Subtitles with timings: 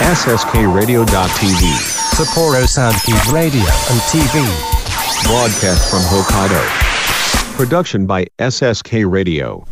[0.00, 1.06] SSKRadio.tv.
[2.16, 4.42] Sapporo Soundkeep Radio and TV.
[5.22, 6.60] Broadcast from Hokkaido.
[7.56, 9.62] Production by SSK Radio.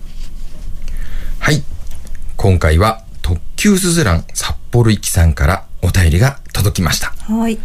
[1.41, 1.65] はい。
[2.37, 7.09] 今回は特急スズラン札幌行きさんからお便りが届きました。
[7.11, 7.59] はい。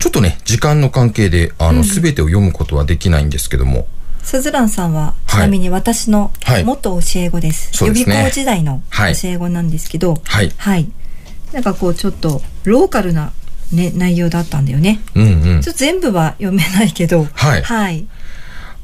[0.00, 3.86] ちょっとね、時間の関係で、あの、すべ、てを読むことはできないんですけども、
[4.24, 7.70] スズランさんは、ちなみに私のはい元教え子です。
[7.72, 10.90] そうですね予備校時代のはい教え子なんですけど、はいはい。
[11.52, 13.32] なんかこうちょっとローカルな、
[13.72, 15.00] ね、内容だったんだよね。
[15.14, 15.68] うんうんち。
[15.68, 18.06] ょっと全部は読めないけど、はいはい。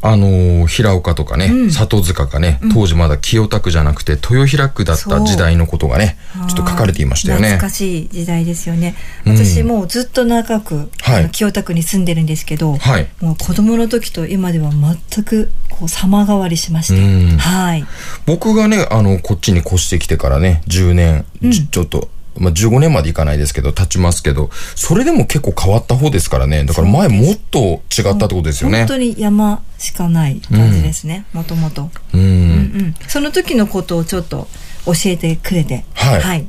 [0.00, 6.16] あのー平岡とかね、うん里塚がね、当時まだ清田区じゃなくて豊平区だった時代のことがね、
[6.48, 7.68] ちょっと書かれていましたよね懐。
[7.68, 8.94] かしい時代ですよね。
[9.26, 10.90] うん私もうずっと長く、
[11.32, 13.08] 清田区に住んでるんですけど、はい。
[13.20, 17.84] もう子供の時と今では全くこう様変わりしまして、うんはい。
[18.24, 26.64] 僕がね、あの、こっちに越してきてからね、10年、じちょっと、まあ、15年までいかないですけど、経ちますけど、それでも結構変わった方ですからね。
[26.64, 28.86] だから前もっと違ったってことですよね本。
[28.88, 31.90] 当に山しかない感じですね、もともと。
[32.14, 32.20] うん。
[32.20, 34.48] うん、その時のことをちょっと
[34.86, 36.48] 教えてくれて、はい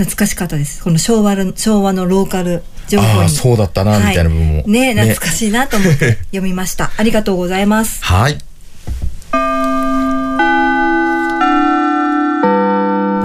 [0.00, 0.82] 懐かしかったです。
[0.82, 3.20] この昭和の昭和のローカル情報に。
[3.20, 4.54] ああ、そうだったな、みたいな部分も。
[4.54, 6.90] はいね懐かしいなと思って 読みました。
[6.96, 8.02] ありがとうございます。
[8.02, 8.38] はい。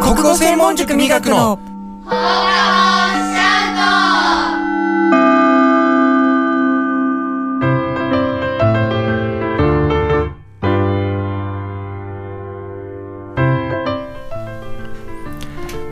[0.02, 1.75] 国語専門塾磨くの
[2.08, 2.12] こ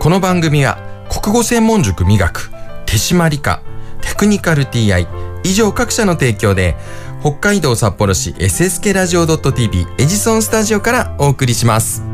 [0.10, 0.78] の番組は
[1.10, 2.52] 国語専門塾磨く
[2.86, 3.64] 手締理科
[4.02, 5.08] テクニカル TI
[5.44, 6.76] 以上各社の提供で
[7.22, 12.13] 北海道札幌市 SSK ラジオ .tv エジソンスタジオからお送りします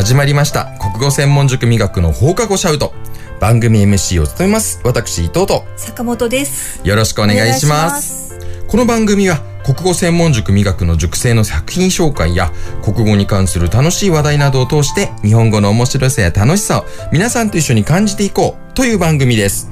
[0.00, 2.94] 始まりました国語専門塾磨くの放課後シャウト
[3.38, 6.80] 番組 MC を務めます私伊藤と坂本です。
[6.88, 12.50] よろしくお願いしますこの番組は国語専門塾磨くの塾生の作品紹介や
[12.82, 19.70] 国語に関する楽しい話題などを通して日本語の面白さや楽しさを皆さんと一緒に感じていこうという番組です。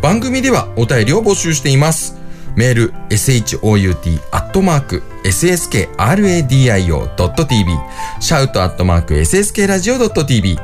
[0.00, 2.15] 番組ではお便りを募集しています。
[2.56, 6.06] メール、shout アットマーク sskradio.tv
[8.20, 10.58] シャウトアットマーク sskradio.tv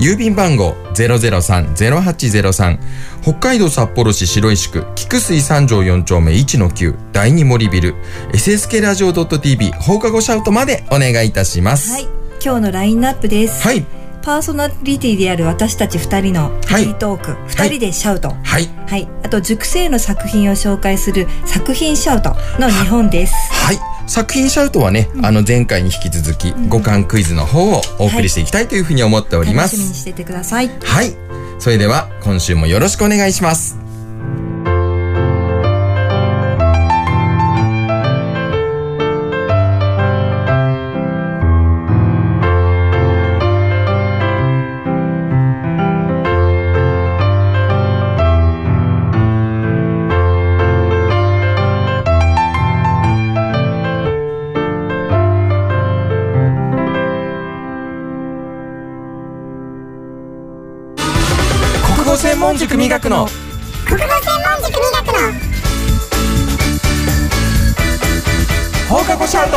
[0.00, 2.78] 郵便番号003-0803
[3.22, 7.94] 北海道札幌市白石区菊水三条4丁目1-9第2森ビル
[8.32, 11.92] SSK ラジオ .tv 放課後シャウトまでお願いいたします。
[11.92, 12.08] はい。
[12.42, 13.66] 今日のラインナップです。
[13.66, 13.97] はい。
[14.28, 18.28] パーソナリティである私たち二人のフリートーク、二、人でシャウト。
[18.28, 18.66] はい。
[18.86, 19.08] はい。
[19.22, 23.32] あと、塾生の作品を紹介する作品シャウトの日本です。
[23.54, 23.78] はい。
[24.06, 30.00] 作品シャウトはね、あの前回に引き続き、五感クイズの方をお送りしていきたいというふうに思っておりま楽しみにす。
[30.00, 30.68] しててください。
[30.84, 31.16] はい。
[31.58, 33.87] それでは、今週もよろしくお願いします。
[63.08, 63.26] 門塾磨くの
[63.86, 65.18] 国語専門塾磨くの
[68.88, 69.56] 放課後シャウト。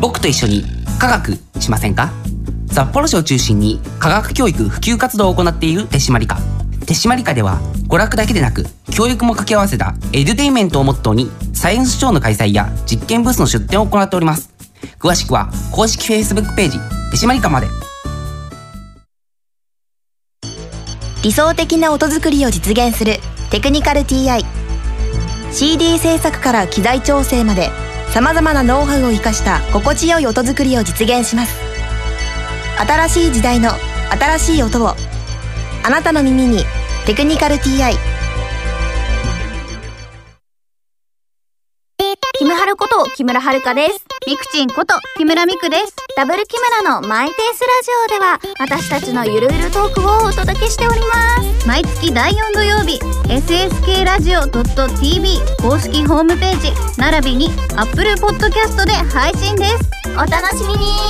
[0.00, 0.64] 僕と一緒に
[0.98, 2.12] 科学しませんか？
[2.70, 6.36] 札幌市を中心に科学教育普及活動を行っている手締まり課
[6.86, 14.54] 手締まり課では娯楽だけでなく教育も掛け合わせたエデュテイメントをモットーにサイエンスショーの開催や実験ブースの出展を行っております。
[15.00, 16.78] 詳しくは公式 Facebook ページ
[17.10, 17.66] 手締まり課まで。
[21.24, 23.16] 理想的な音作りを実現する
[23.50, 24.44] テクニカル TI
[25.50, 27.70] CD 制作から機材調整まで
[28.10, 31.56] さまざまなノウハウを生かした心地よい音作りを実現します。
[32.78, 33.70] 新しい時代の
[34.10, 34.94] 新しい音を
[35.82, 36.64] あなたの耳に
[37.06, 37.96] 「テクニカル TI」
[42.64, 44.06] キムハルこと木村遥です。
[44.26, 45.94] ミクチンこと木村ミクです。
[46.16, 51.68] ダブル木村のマイペースラジオでは私たちのゆるゆるトークをお届けしております。
[51.68, 61.04] 毎月第4土曜日 SSK ラジオ .tv 公式ホームページ並びに Apple Podcast で配信ですお楽しみに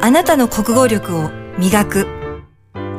[0.00, 2.19] あなたの国語力を磨く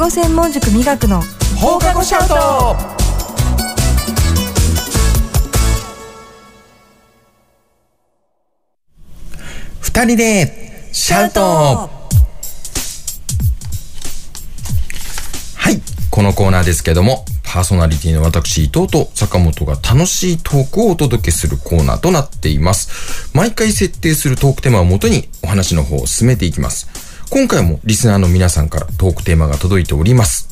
[0.00, 1.20] 語専門塾磨くの
[1.60, 2.74] 放課後シャウト
[9.82, 11.90] 二人でシャウトは
[15.70, 15.82] い。
[16.10, 23.30] このコーナーですけども、パーソナリティの私、伊藤と坂本が楽しいトークをお届けするコーナーとなっています。
[23.36, 27.09] 毎回設定するトークテーマをもとにお話の方を進めていきます。
[27.30, 30.48] 今回もリスナーの皆さんからトークテーマが届いております。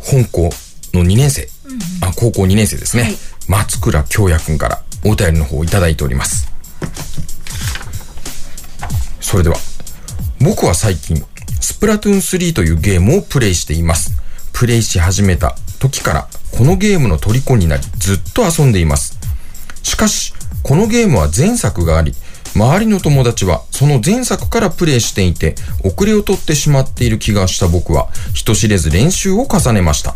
[0.00, 0.50] 本校
[0.92, 1.46] の2年生、
[2.04, 3.14] あ高校2年生ですね、
[3.46, 6.50] 松倉京也くんからお便りの方をいただいております。
[9.20, 9.56] それでは、
[10.40, 11.24] 僕は最近、
[11.60, 14.20] スプラトゥーン3というゲームをプレイしています。
[14.52, 19.16] プレイし始めた時から、このゲームの虜になり、ずっと遊んでいます。
[19.84, 20.34] しかし、
[20.64, 22.12] このゲームは前作があり、
[22.54, 25.54] 周りの友達はその前作からプレイしていて、
[25.84, 30.14] 遅れを取ってしまっている気がした僕は、人知れず練習を重ねました。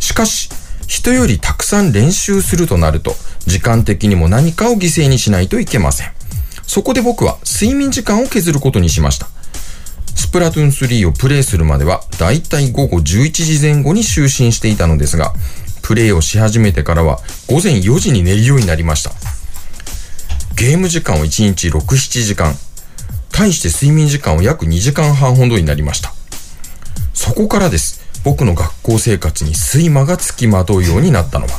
[0.00, 0.48] しかし、
[0.86, 3.14] 人よりたくさん練習するとなると、
[3.46, 6.10] 時間的にも何かを犠牲にしないといけません。
[6.66, 9.28] そこで僕は睡眠時間を削ることにしました。
[10.14, 15.32] スプラトゥーン3をプレイするまでは、だいたい午後11時前後に就寝していたのですが、
[15.82, 17.18] プレイをし始めてからは
[17.48, 19.12] 午前4時に寝るようになりました。
[20.56, 22.54] ゲーム時間を1日6、7時間。
[23.30, 26.12] 対して睡眠時間を約2時間半ほどになりました。
[27.14, 28.02] そこからです。
[28.24, 31.52] 僕の学校生活に睡魔がつきまとうようになったのは。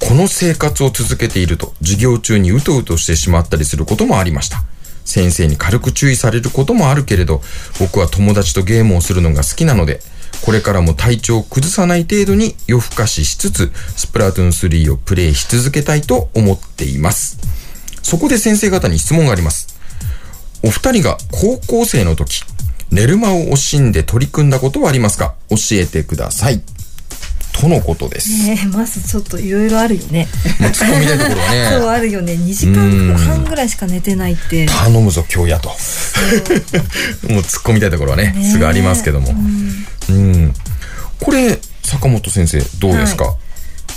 [0.00, 4.64] この生活を続けていると、授業中にうとうとしてしまったりすることもありました。
[5.04, 7.42] 先生に軽く注意されることもあるけれど、
[7.78, 10.00] 僕は友達とゲームをするのが好きなので、
[10.42, 17.38] これからも体調を崩さない程度に夜更かししつつ、スプラトゥーン3をプレイし続けたいと思っています。
[18.06, 19.66] そこで先生方に質問があります。
[20.62, 22.44] お二人が高校生の時、
[22.92, 25.34] 寝る間を惜しんで取り組んだことはありますか？
[25.50, 26.62] 教えてください。
[27.60, 28.46] とのことです。
[28.46, 30.28] ねえまずちょっといろいろあるよね
[30.60, 35.70] もう突っ込みたいところは そうね、あるよね2時間半ぐらいしか寝てないって頼むぞ今日やと。
[37.28, 39.34] もう突っ込みたいところはね、ねすぐありますけども。
[40.10, 40.54] うん。
[41.18, 43.34] これ、坂本先生、どうですか、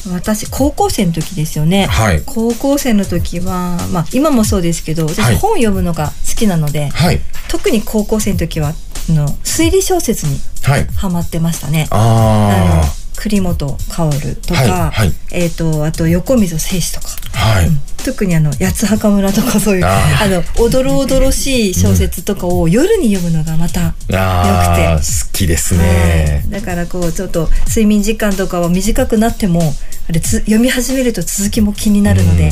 [0.07, 7.19] 私高校生の時ですよね、はい高校生の時はまあ今もそうですけど私はい本読むのが好きなので、はい。
[7.49, 10.85] 特に高校生の時はあの推理小説にはい。
[10.87, 11.87] ハマってましたね。
[11.89, 15.13] あの栗本薫とか、はいはい。
[15.31, 17.37] えっ、とあと横溝正史とか、あ。
[17.37, 17.69] はい。
[18.05, 19.99] 特にあの八つ墓村とかそういうあ
[20.29, 26.49] のおどろおどろしい小説とかを夜に読むのがまたよく好きですはねい。
[26.49, 29.61] だからこうちょっと睡眠時間とかは短くなっても
[30.07, 32.51] あれつ読み始めると続きも気になるので、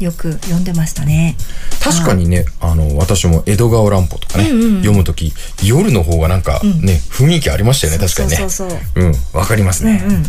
[0.00, 1.36] よく読んでましたね。
[1.80, 5.32] 確かにね、あの、私も江戸川乱歩とかね、うんうんうん読むとき、
[5.62, 8.36] 夜の方がなんかね、雰囲気ありましたよね、確かにね。
[8.36, 10.02] そうそうそううん、わかりますね。
[10.04, 10.22] うんうん。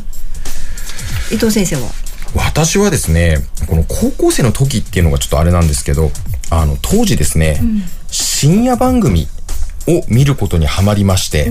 [1.31, 1.89] 伊藤先生は？
[2.35, 6.11] 私はですね、この高校生の時っていうのがちょっとあれなんですけど、
[6.49, 7.59] あの、当時ですね、
[8.11, 9.27] 深夜番組
[9.87, 11.49] を見ることにハマりまして、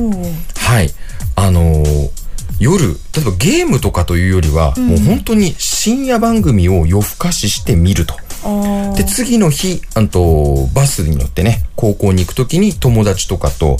[0.56, 0.90] はい。
[1.37, 2.11] あのー
[2.58, 8.14] 夜、例えばゲームとかというよりは、もう本当に深夜番組を夜更かしして見ると。
[8.44, 13.78] あで、次の日、あと、バスに乗ってね、高校に行くときに友達とかと、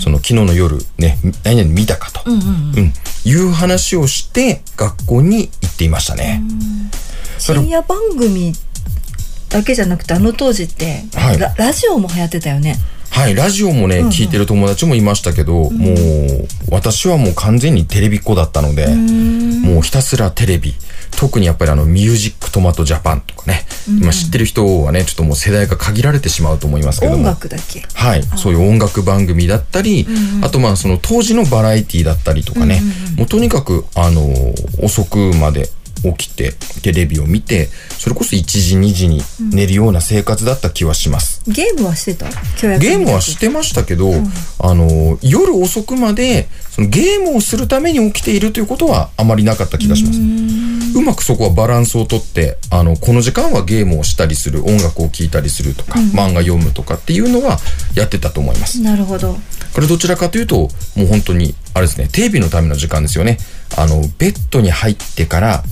[0.00, 2.92] その昨日の夜ね、何々見たかと、うん、
[3.24, 6.42] いう話をして、学校に行っていましたね。
[7.38, 8.54] 深夜番組
[9.48, 11.38] だけじゃなくてあの当時って、はい。
[11.38, 12.76] ララジオも流行ってたよね。
[13.16, 20.74] はい、ラジオもね、聞いてる友達もいましたけど、もう、私はもう完全にテレビっ子だったので、もうひたすらテレビ、
[21.16, 27.18] 特にやっぱりあの、ミュージックトマトジャパンとかね、今知ってる人はね、ちょっともう世代が限られてしまうと思いますけども。
[27.20, 27.86] 音楽だっけ？
[27.94, 28.22] はい。
[28.36, 30.06] そういう音楽番組だったり、
[30.42, 32.82] あとまあその当時のバラエティだったりとかね、
[33.16, 35.70] もうとにかく、あのー遅くまで
[36.02, 37.66] 起きてテレビを見て
[37.98, 39.20] それこそ1時2時に
[39.52, 42.26] 寝るような生活だった気はします、ゲームはしてた？
[42.78, 44.12] ゲームはしてましたけど、
[44.60, 50.18] あの夜遅くまでそのゲームをするために起きているということはあまりなかった気がします。
[50.98, 57.58] うまくそこはバランスをとってあのこの時間はゲームをしたりする音楽を聴いたりするとか、漫画読むとかっていうのは
[57.94, 58.80] やってたと思います。
[58.82, 59.36] なるほど。
[59.74, 60.56] これどちらかというと、
[60.96, 63.36] もう本当に、あれですね、テレビのための時間ですよね。
[63.76, 65.62] あの、ベッドに入ってから、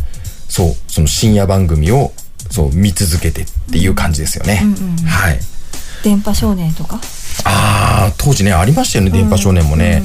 [0.49, 2.13] そう、その深夜番組を、
[2.51, 4.67] そう、見続けてっていう感じですよね。
[5.07, 5.39] はい。
[6.03, 7.01] 電波少年とか？
[7.45, 10.03] ああ、当時ね、ありましたよね、電波少年もね。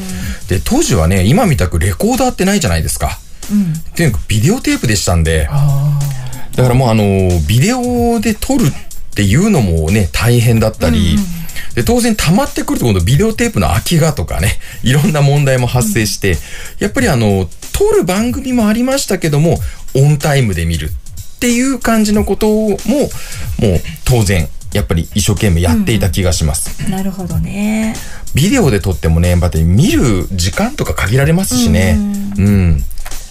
[0.48, 3.20] で、当時はね、今みたくレコーダーってないじゃないですか。
[3.92, 5.50] っていうか、ビデオテープでしたんで。
[6.56, 7.04] だからもうあの、
[7.48, 8.72] ビデオで撮るっ
[9.16, 11.18] ていうのもね、大変だったり、
[11.76, 16.38] で、当然溜まってくると今度ビデオテープの空きがとかね、いろんな問題も発生して、
[16.80, 19.58] やっぱりあの、撮る番組もありましたけども、
[19.96, 22.80] オンタイムで見るっていう感じのことも、もう
[24.04, 26.90] 当然、やっぱり一生懸命やっていた気がします。
[26.90, 27.96] なるほどね
[28.36, 31.98] ビデオで撮ってもね、やっぱり見る時間とか限られますしね。
[32.38, 32.84] うん。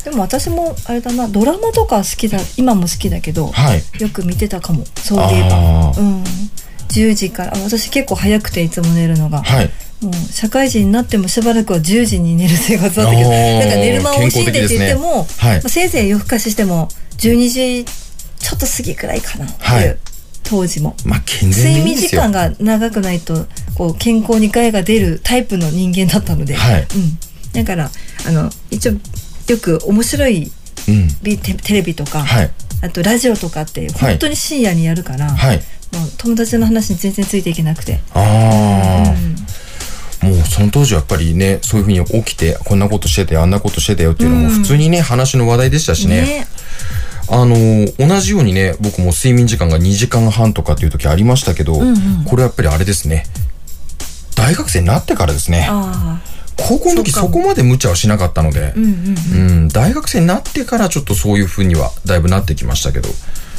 [0.03, 3.83] でも私もあれだなドラマとか好きだ今も好きだけど、はい。
[4.01, 6.25] よく見てたかもそういえばうん
[6.89, 9.71] 10時からあ私結構早くていつも寝るのが、はい。
[10.01, 15.27] もう社会人になってもしばらくは10時に寝る生活だったけどなんか寝る間を惜しんでって言っても、ね。
[15.39, 15.57] はい。
[15.57, 16.89] まあせいぜい夜更かししても
[17.19, 19.99] 12時ちょっと過ぎくらいかなっていう、はい。
[20.45, 20.95] 当時も。
[21.05, 22.17] まあ、睡眠時。
[22.17, 26.83] 間が長くないとこう健康に害が出るタイプの人間だったので、はい。
[26.83, 26.89] うん、
[27.53, 27.91] だから
[28.27, 30.53] あの一応よく面白い
[30.89, 31.09] うん。
[31.23, 32.51] ビテテレビとか、はい。
[32.83, 33.91] あとラジオとかってはい。
[34.13, 35.57] 本当に深夜にやるから、はい。
[35.93, 39.15] もう友達の話に全然ついていけなくて、ああ、
[40.23, 46.23] もうその当時はやっぱりね、そういうふうに起きて、こんなことしてたよ、あんなことしてたよっていうのも普通にね、話の話題でしたしね。
[46.23, 46.47] ね
[47.31, 51.79] あのー同じようにね、僕も睡眠時間が2時間半とかっていう時ありましたけど、
[52.29, 53.25] これやっぱりあれですね。
[54.35, 55.67] 大学生になってからですね。
[55.71, 56.21] あ
[56.57, 63.09] 高校の時そこまで無茶はしなかったので、あうんうんうん、大学生になってからちょっとそういう風にはだいぶなってきましたけど、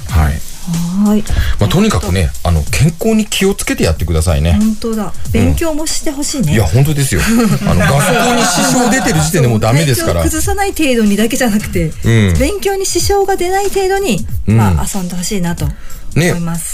[0.10, 0.34] はい。
[0.68, 1.24] はーい。
[1.60, 1.82] まあ、と。
[1.82, 4.54] にかくね、あの、健康に気をつけてやってくださいね。
[4.54, 5.14] 本当だ。
[5.32, 7.22] 勉強もしてほしいね、いや、本当ですよ。
[7.66, 10.24] あの、 学校に支障出てる時点でもうダメですから。
[10.24, 12.34] 崩さない程度にだけじゃなくて、うん。
[12.38, 14.58] 勉強に支障が出ない程度に、うん。
[14.58, 15.68] まあ遊んでほしいなと
[16.16, 16.34] ね。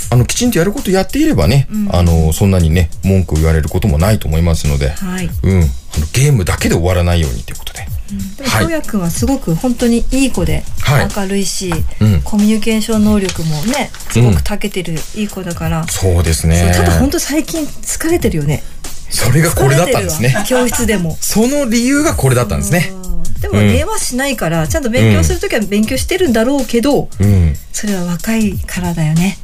[0.09, 5.29] あの、きちんとやることやっていればね、あの、そんなにね、文句を言われることもないと思いますので、はい。
[5.43, 5.61] うん。
[5.61, 7.79] あのゲームだけで終わらないようにということで。
[8.37, 8.65] でもはい。
[8.65, 11.09] 京也くんはすごく本当にいい子で、はい。
[11.15, 12.21] 明るいし、うん。
[12.21, 16.73] コミュニケーション能力もねすごく長けてるいい子だから、そうですね。
[16.75, 18.63] ただ本当最近疲れてるよね。
[19.09, 20.35] それがこれだったんですね。
[20.47, 21.17] 教室でも。
[21.21, 22.91] その理由がこれだったんですね。
[23.45, 27.55] うんでもうん電話しないから、ちゃんと勉強するときは勉強してるんだろうけど、うん。
[27.71, 29.37] それは若いからだよね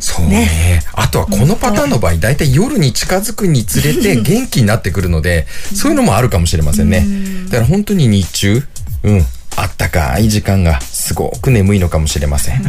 [0.00, 7.06] そうねねあとはこのパターンの場合、だいたい夜に近づくにつれて元気になってくるので、そういうのもあるかもしれませんね。
[7.46, 8.62] だから本当に日中、
[9.04, 9.22] うん、
[9.56, 12.62] あったかい時間がすごく眠いのかもしれません。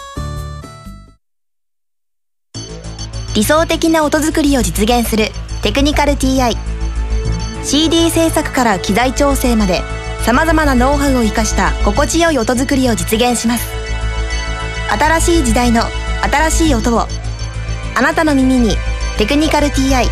[3.33, 5.27] 理想的な音作りを実現する
[5.61, 6.57] テクニカル TI
[7.63, 9.81] CD 制作から機材調整まで
[10.25, 13.71] さまざまなノウハウを生かした心地よい音作りを実現します。
[14.91, 15.81] 新しい時代の
[16.21, 17.07] 新しい音を
[17.95, 18.75] あなたの耳に
[19.17, 20.09] 「テクニカル TI」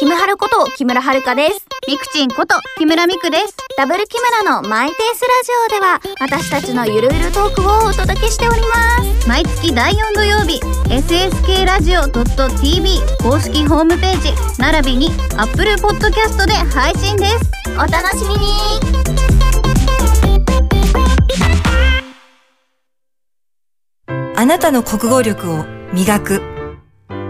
[0.00, 1.66] キムハルこと木村遥です。
[1.86, 3.54] ミクチンこと木村ミクです。
[3.76, 9.28] ダブル木村のマイペースラジオでは私たちのゆるゆるトークをお届けしております。
[9.28, 17.50] 毎月第4土曜日、SSK ラジオ .tv 公式ホームページ、並びに Apple Podcast で配信です。
[17.74, 18.80] お楽しみに
[24.34, 26.59] あなたの国語力を磨く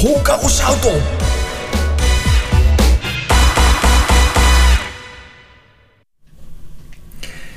[0.00, 0.90] 放課後シャウト。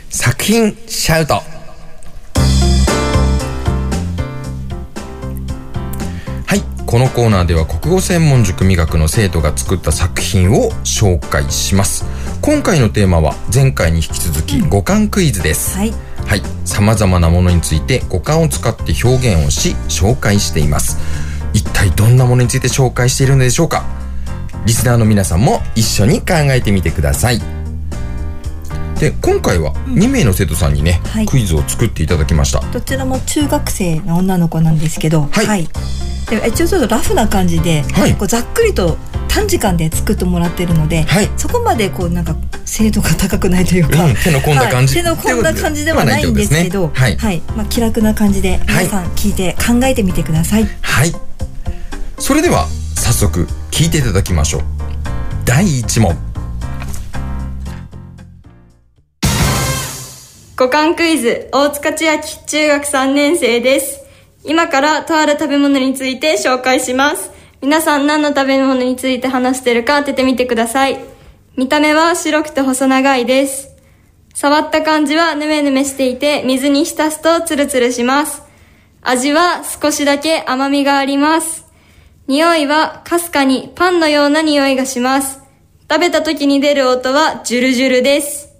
[0.09, 1.35] 作品シャウト。
[1.35, 1.41] は
[6.55, 12.05] いこのコーナーでは国語専門塾美学の生徒が作った作品を紹介します。
[12.41, 15.93] 今回のテーマは前回に引き続き五感クイズです、はい。
[16.25, 20.97] はい、様々なものについて五感を使って表現をし紹介しています
[21.53, 23.83] 一体どんなものについて紹介しているのでしょうか？
[24.65, 27.41] リスナーの皆さんも一緒に考えてみてください。
[28.99, 31.25] で今回は2名の生徒さんにね、はい。
[31.25, 32.59] クイズを作っていただきました。
[32.71, 35.67] どちらも中学生の女の子なんですけどはい。
[36.29, 38.15] で一応ちょっとラフな感じで、はい。
[38.15, 41.29] こうざっくりと短時間で作ってもらってるので、はい。
[41.35, 45.03] そこまでこうなんか精度が高くないというか、うん手の込んだ感じはい。
[45.03, 47.17] 手の込んだ感じではないんですけど、はい。
[47.17, 47.41] はい。
[47.57, 50.67] まあ、気楽な感じで皆さん聞いて考えてみてください。
[50.81, 51.30] はい
[52.21, 54.61] それでは早速聞いていただきましょう
[55.43, 56.15] 第1問
[60.55, 64.01] 五感クイズ、大塚千秋、中学3年生です。
[64.43, 67.31] 今からとある食べ物について紹介します。
[67.59, 70.99] 皆さん何の食べ物について話してるか当ててみてください。
[71.57, 73.69] 見た目は白くて細長いです。
[74.35, 78.43] 触った感じはヌメヌメしていて、水に浸すとツルツルします。
[79.01, 81.70] 味は少しだけ甘みがあります。
[82.27, 85.39] 匂いはかすかにパンのような匂いがします。
[85.89, 88.50] 食べた時に出る音はジュルジュルです。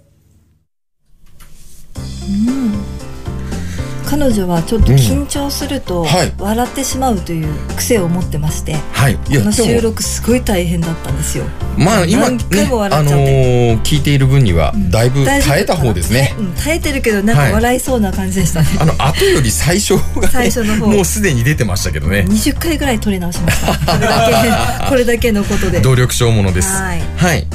[4.12, 6.32] 彼女はちょっと緊張するとはい。
[6.38, 9.14] 笑ってしまうという癖を持ってまして、はい。
[9.14, 11.44] いこの収録すごい大変だったんですよ。
[11.78, 18.68] まあ今ねあのー聞いている分にはだいぶ耐えた方ですね、うん、耐えてるけどなんか笑いそうな感じでしたね。
[18.78, 20.86] あの後より最初が、ね、最初の方。
[20.88, 22.26] もうすでに出てましたけどね。
[22.28, 23.94] 20回ぐらい撮り直しました。
[23.94, 25.80] これだけ これだけのことで。
[25.80, 26.70] 努力小物です。
[26.70, 27.02] はい。
[27.16, 27.46] はい。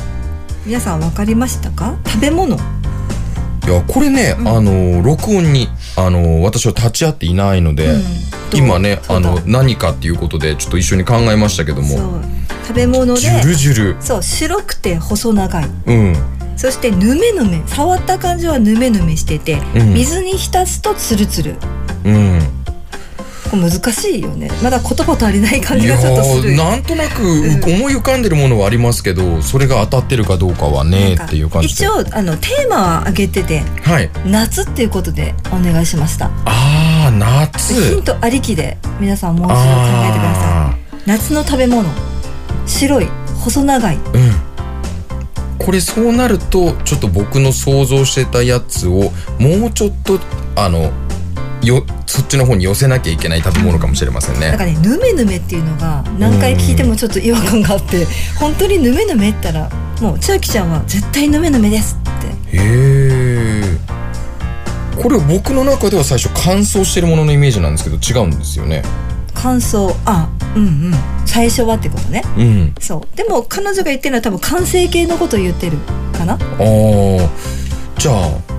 [0.66, 1.98] 皆さん分かりましたか？
[2.08, 2.58] 食べ物。
[3.68, 5.68] いやこれね、あの録音に
[5.98, 8.04] あの私は立ち会っていないので、うん。
[8.54, 12.22] 今ねあの何かっていうことでちょっと一緒に考えましたけども。
[12.68, 14.02] 食べ物でジュルジュル。
[14.02, 15.66] そう白くて細長い。
[15.88, 16.16] うん。
[16.56, 17.64] そしてぬめぬめ。
[17.66, 19.94] 触った感じはぬめぬめしてて、うん。
[19.94, 21.56] 水に浸すとツルツル。
[22.06, 22.40] うん
[23.56, 24.50] 難しいよね。
[24.62, 26.52] まだ言葉足りない感じがちょっとする。
[26.52, 31.74] ーなんとなく思い浮かんでるものはありますけどそれが当たってるかどうかはねっていう感じで。
[31.74, 34.10] 一応あのテーマは挙げててはい。
[34.26, 36.26] 夏っていうことでお願いしました。
[36.46, 37.74] ああ夏。
[37.74, 41.90] ヒントありきで皆さんもう一度考えてくださあい夏の食べ物。
[42.66, 43.98] 白い細長い。
[43.98, 44.48] ーうん。
[45.58, 50.20] これそうなるとちょっと僕の想像してたやつをもうちょっと
[50.56, 50.92] あの
[51.64, 54.50] よそっちの方に寄せなきゃいけない食べ物かもしれませんね。
[54.50, 58.06] なんかねぬめぬめっていうのが何回聞いてもちょっと違和感があって
[58.40, 59.70] 本当にぬめぬめったら
[60.02, 62.58] もう千秋ちゃんは絶対ぬめぬめですって。
[62.58, 63.78] へえ
[65.02, 68.84] これ僕の中では最初乾燥してるもののイメージなんですけど違うんですよね。
[69.34, 70.94] 感想あうんうん。
[71.26, 72.24] 最初はってことね。
[72.38, 72.76] うん。
[72.80, 73.18] そう。
[73.18, 75.78] でも彼女が言ってるのは多分完成形のことを言ってる
[76.18, 76.34] かな。
[76.34, 76.40] ああ
[78.00, 78.57] じゃあ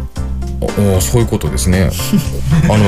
[0.60, 1.90] ああそういうことですね。
[2.68, 2.84] あの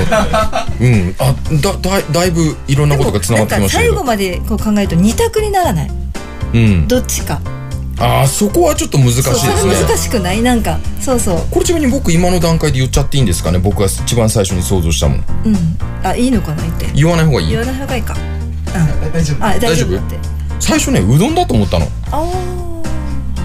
[0.81, 1.15] うん。
[1.19, 3.95] あだだだいぶいろんなことがつながってきでもなんか最ましたけど。
[3.95, 5.91] 後までこう考えると二択にならない。
[6.55, 6.89] うん。
[6.89, 7.41] どっちか。
[7.99, 9.75] ああそこはちょっと難しいですね。
[9.89, 10.41] 難しくない？
[10.43, 11.43] なんかそうそう。
[11.51, 13.59] これちなみに僕今の段階で言っちゃっていいんですかね？
[13.59, 15.79] 僕が一番最初に想像したもんうん。
[16.03, 16.63] あいいのかな？
[16.63, 16.87] 言って。
[16.95, 17.49] 言わない方がいい。
[17.51, 18.15] 言わない方がいいか。
[18.15, 18.81] うん
[19.43, 20.17] あ大丈夫だって。
[20.59, 21.87] 最初ねうどんだと思ったの。
[22.11, 22.25] あ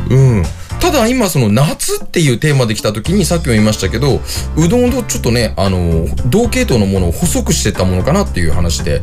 [0.09, 0.43] うん
[0.86, 4.19] ただ今その夏っていうテーマで来た時にさっきも言いましたけど
[4.56, 9.02] うどんをちょっとねあの同系統のものを細くしてたものかなっていう話で、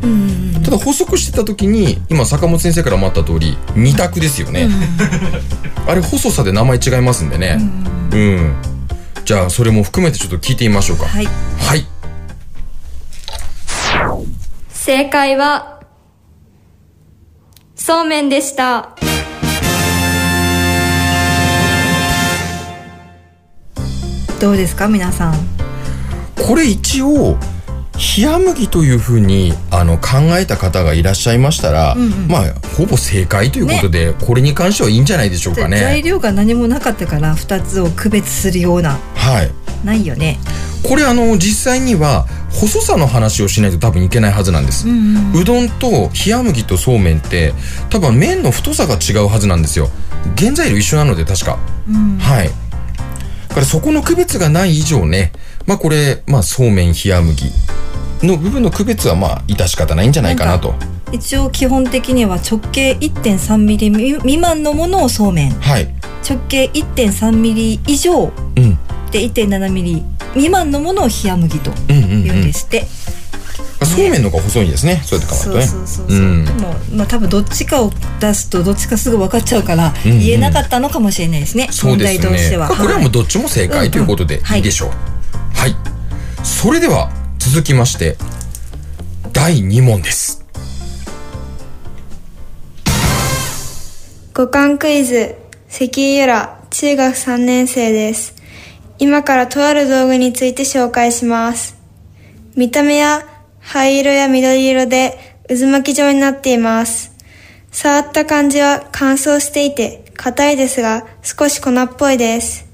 [0.63, 4.69] ただ細くしてた時に今坂本先生からもあった通り二択ですよね、
[5.85, 7.59] あれ細さで名前違いますんでね。
[8.13, 8.53] うん、
[9.25, 11.05] じゃあそれも含めてちょっと聞いてみましょうか。
[11.05, 11.27] はい。
[11.59, 11.85] はい。
[14.69, 15.81] 正解は、
[17.75, 18.95] そうめんでした。
[24.43, 25.33] どうですか皆さん？
[26.35, 27.37] これ一応
[28.17, 31.95] 冷麦というふうにあの考えた方がいらっしゃいましたら、
[32.27, 36.01] まあほぼ正解ということで、これに関してはいいんじゃないでしょうか材ね。
[36.01, 39.51] 料が何もなかったから2つを区別するようなはい。
[39.85, 40.39] ないよね
[40.87, 44.87] これあの実際には細さの話をしないと多分いけないはずなんです。
[44.89, 47.53] うどんと冷麦とそうめんって
[47.89, 49.89] 多分麺の太さが違うはずなんですよ。
[50.37, 51.57] 原材料一緒なので確か。
[52.19, 52.49] はい。
[53.53, 55.31] だからそこの区別がない以上ね、
[55.67, 57.51] まあこれ、まあそうめん冷麦
[58.23, 60.73] の部分の区別はまあ致し方ないんじゃないかなと。
[61.11, 65.87] 一応基本的には直径1.3ミリ未満のものをそうめんはい。
[66.27, 68.79] 直径1.3ミリ以上うん。
[69.11, 72.23] で1.7ミリ未満のものを冷麦とうんうん、うん。
[72.23, 72.87] 言うんですって、
[73.85, 75.01] そうめんの方が細いんですね。
[75.03, 75.67] そうやって考えるとそうね。
[75.67, 82.19] そうそうそう、うんでもまあ多分どっちかを出すとどっちかすぐ分かっちゃうからうんうん言えなかったのかもしれないですね、そうですね。
[82.19, 84.89] 問題としては、これはもうどっちも正解ということでいいでしょう。
[85.55, 85.75] はい。
[86.43, 88.17] それでは続きまして
[89.31, 90.45] 第2問です。
[94.33, 95.35] 五感クイズ、
[95.69, 98.33] 関井由良、中学3年生です。
[98.97, 101.77] 今からとある道具について紹介します。
[102.55, 103.25] 見た目や
[103.63, 107.11] 灰色や緑色で渦巻き状になっています。
[107.71, 112.67] 触った感じは乾燥していて硬いですが少し粉っぽいです。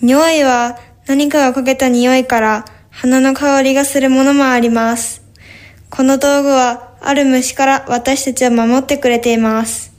[0.00, 5.22] 匂いは何かがかけた匂いから花の香りがするものもあります。
[5.90, 9.92] この道具はある虫から私たちを守ってくれています。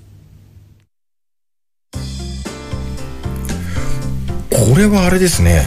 [4.49, 5.63] これはあれですね。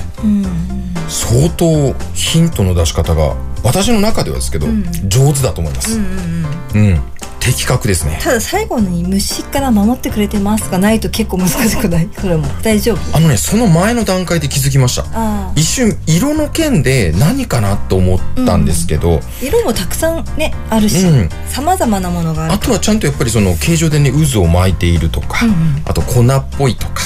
[1.08, 4.66] 相当ヒントの出し方が私の中ではですけど、
[5.06, 5.98] 上手だと思います。
[5.98, 7.00] うん。
[7.40, 8.18] 的確ですね。
[8.22, 12.08] ただ最後に虫から守ってくれてますがないと結構難しくない？
[12.20, 12.46] それも。
[12.62, 13.16] 大丈夫？
[13.16, 15.06] あのね、その前の段階で気づきました。
[15.14, 21.28] あ一瞬色の件で何かなと思ったんですけど、あ色もたくさんねあるしうん。
[21.48, 25.38] さまざまなものがあるあとはちゃんとやっぱりその形状でね渦を巻いているとか、
[25.86, 27.02] あと粉っぽいとか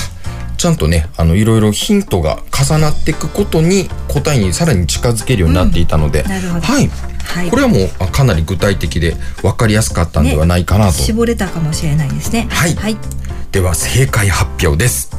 [0.65, 6.61] ちゃんとねあのいろいろヒントが重なっていくことに答えにさらに近づけるようになっていたので、なるほど。
[6.63, 7.51] はい、はい。
[7.51, 12.49] これはもうあかなり具体的で分かりやすかったんではないかなと、絞れたかもしれないですね。
[12.51, 12.75] はい。
[12.77, 12.97] はい、
[13.53, 15.15] では正解発表です。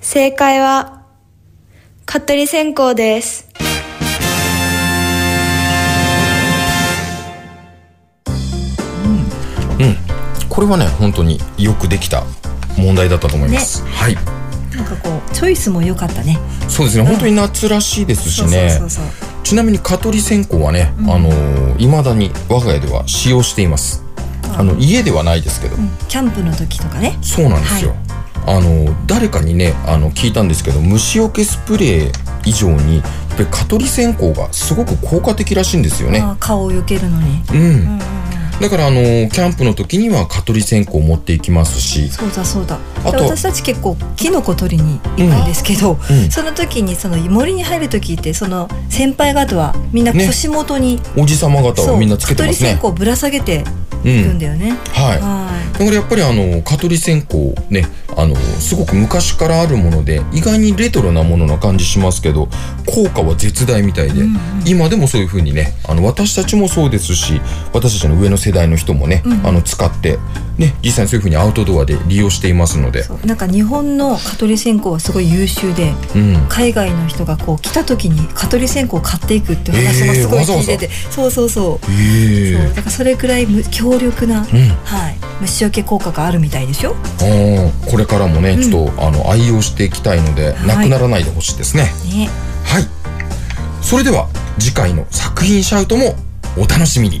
[0.00, 1.04] 正解は、
[2.06, 3.51] 蚊取り線香です。
[10.52, 12.24] これはね本当によくできた
[12.76, 14.14] 問題だったと思います、はい。
[14.76, 16.38] なんかこうチョイスも良かったね。
[16.68, 19.42] そうですね、本当に夏らしいですしそうねそうそうそう。
[19.42, 21.30] ちなみに蚊取り線香はね、あの
[21.78, 24.04] いまだに我が家では使用しています。
[24.54, 25.76] あの家ではないですけど、
[26.08, 27.18] キャンプの時とかね。
[27.22, 27.94] そうなんですよ、
[28.46, 32.12] あの誰かにねあの聞いたんですけど虫除けスプレー
[32.44, 33.04] 以上にやっ
[33.38, 36.22] ぱり蚊取り線香がすごく効果的らしいんですよね。
[36.38, 37.42] 顔を避けるのに。
[37.54, 37.98] うん、
[38.60, 42.08] だからあのキャンプの時には蚊取り線香を持っていきますし。
[42.08, 42.78] そうだそうだ。
[43.04, 50.26] あとで私たち結構キノコ取りに行くんですけど、うんその時にその森に入る時ってその先輩方はみんなね。
[50.26, 52.70] 腰元に、おじさま方そうはみんなつけてますね。
[52.70, 53.64] 蚊取り線香をぶら下げて
[54.04, 55.18] うんいくんだよね、はい。
[55.18, 57.36] はだからやっぱりあの蚊取り線香
[57.70, 57.86] ね
[58.16, 62.48] あのすごく昔からあるもので意外にレトロなものな感じしますけど
[62.86, 64.24] 効果は絶大みたいで、
[64.66, 67.40] 今でもそういう風にねあの私たちもそうですし
[67.72, 70.18] 私たちの上の世代の人もね、あの使って
[70.58, 73.04] ね実際にそういう風にアウトドアで利用していますので。
[73.24, 76.46] なんか日本の蚊取り線香はすごい優秀でうん。
[76.48, 81.92] 海外の人がこう来た時に蚊取り線香を買っていくっていう話もすごい聞いてて、そうそうそう。
[81.92, 82.74] へえそう。
[82.74, 84.44] だからそれくらいむ強力な、うん。
[84.44, 86.94] はい、虫除け効果があるみたいでしょ？
[87.20, 90.66] あーこれからもねちょっと、あの愛用していきたいので、はい。
[90.66, 91.84] なくならないでほしいですね。
[92.12, 92.28] ね。
[92.64, 92.86] はい。
[93.80, 94.28] それでは
[94.58, 96.14] 次回の作品シャウトも
[96.56, 97.20] お楽しみに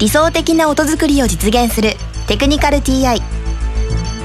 [0.00, 1.94] 理想的な音作りを実現する。
[2.28, 3.20] テクニカル TI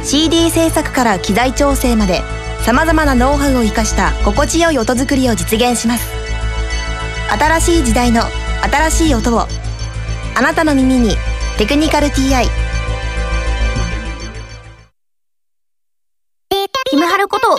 [0.04, 2.22] CD 制作から機材調整まで。
[2.64, 6.14] さまざまなノウハウを生かした心地よい音作りを実現します。
[7.38, 8.22] 新しい時代の
[8.62, 9.48] 新しい音を。
[10.36, 11.18] あなたの耳に
[11.58, 12.48] 「テクニカル TI」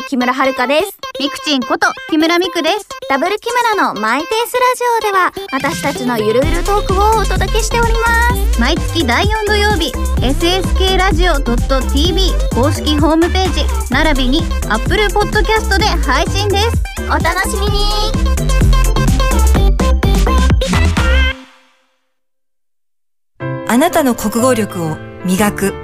[0.08, 0.98] 木村遥です。
[1.18, 2.88] ミクチンこと木村ミクです。
[3.08, 8.60] ダブル木村のマイペースラジオでは私たちのゆるゆるトークをお届けしております。
[8.60, 16.82] 毎月第4土曜日、SSK ラジオ .tv 公式ホームページ、並びに Apple Podcast で配信です。
[17.06, 18.04] お楽しみに
[23.66, 25.83] あなたの国語力を磨く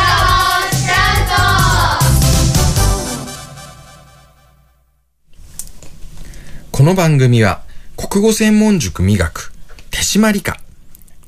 [6.81, 7.61] この番組は
[7.95, 9.53] 国語専門塾磨く
[9.91, 10.57] 手締まり課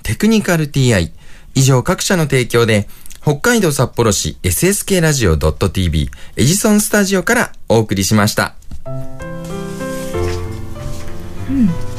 [0.01, 1.11] テクニカル TI
[1.53, 2.87] 以上各社の提供で
[3.21, 8.55] 北海道札幌市 SSK ラジオ .tv エジソンスタジオからお送りしました、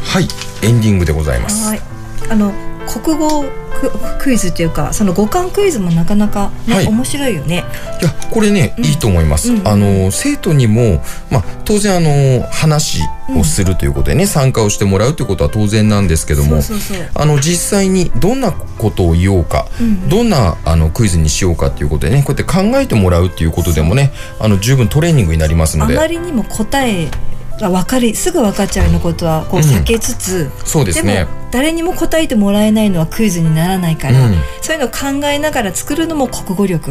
[0.02, 1.68] はいエンディングでございます。
[1.68, 1.80] はい。
[2.30, 3.44] あの国語
[3.74, 6.86] ククイズっていうかその五感クイズもなかなか、ねはい。
[6.86, 7.64] 面白いよね。
[8.00, 9.58] いやこれね、いいと思います、うん。
[9.58, 13.00] うんあの生徒にも、まあ、当然あの話
[13.36, 16.60] をするということでね、参加をしてもらうということは当然なんですけども
[17.14, 19.66] あの実際にどんなことを言おうか、
[20.08, 27.08] どんなあのクイズにしようかということでねこうやって考えてもらうっていうことでもねあの十分トレーニングになりますのあまでりにも答え
[27.60, 29.64] が分かりすぐ分かっちゃうようなことはこううん。
[29.64, 31.24] 避けつつ、そうですね。
[31.24, 34.34] も誰にも答えてもらえないのはクイズにならないから、うん。
[34.60, 36.90] そういうのを考えながら作るのも国語力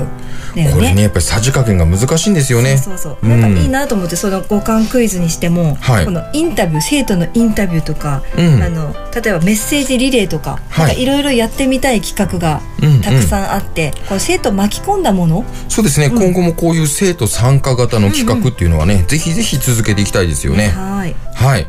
[0.55, 0.71] だよね。
[0.73, 2.77] これねやっぱりさじ加減が難しいんですよね。
[2.77, 3.29] そうそうそう。
[3.29, 3.41] うん。
[3.41, 6.05] なんかいいなと思ってその五感クイズにしても、はい。
[6.05, 8.63] このインタビュー生徒のインタビューとか、うん。
[8.63, 11.05] あの例えばメッセージリレーとか、はい。
[11.05, 13.01] ろいろやってみたい企画がうんうん。
[13.01, 20.69] たくさんあって、この生徒を巻き込んだもの、そうですね、今後もこういう生徒参加型の企画っていうのはね、ぜひぜひ続けていきたいですよね。
[20.69, 21.67] はいはい。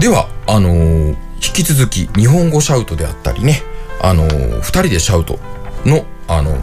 [0.00, 3.62] では、あのー引き続き日本語シャウトであったりね、
[4.00, 5.38] あのー二人でシャウト
[5.84, 6.56] の、あの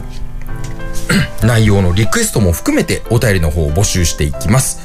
[1.44, 4.80] 内容のリクエストも含めてお便りの方を募集していきます。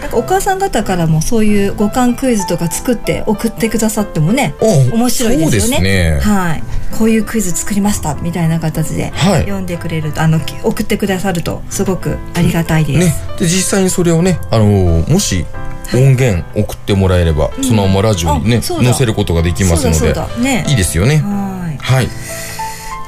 [0.00, 6.14] なんかお母さん方からもそういう五感クイズとか作って送ってくださってもねお面白いですよね。
[6.14, 6.20] ね。
[6.20, 6.62] はい、
[6.96, 9.40] こういうクイズ作りましたみたいな形ではい。
[9.42, 13.26] 読んでくれると、あのき送ってくださるとすごくありがたいです。
[13.26, 15.46] ね、で実際にそれをね、あのーもし
[15.94, 20.14] 音源送ってもらえれば、そのままラジオにね載せることができますので。
[20.42, 20.64] ね。
[20.68, 21.18] いいですよね。
[21.18, 21.48] は
[21.80, 22.08] はい、い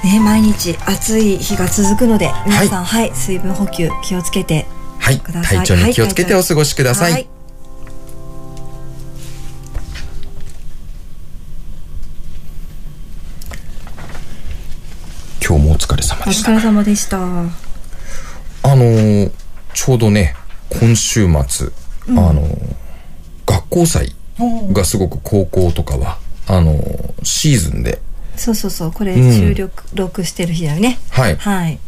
[0.06, 4.66] ね毎日暑い日が続くので皆さんはい、水分補給気をつけて
[5.18, 7.12] はい、体調に気をつけてお過ごしください。
[7.12, 7.28] はい
[15.44, 16.52] 今日もお疲れ様おでした。
[16.52, 17.18] 疲れ様でした。
[17.18, 17.20] あ
[18.76, 19.32] のー
[19.72, 20.34] ちょうどね、
[20.68, 21.68] 今週末、
[22.08, 22.74] あのー
[23.46, 24.14] 学校祭
[24.72, 28.00] がすごく高校とかは、あのーシーズンで、
[28.36, 30.98] そうそうそうこれうん収録、録してる日だよね。
[31.10, 31.78] はい、はい。